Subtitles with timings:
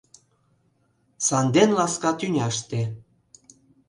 [1.27, 2.81] Санден ласка тӱняште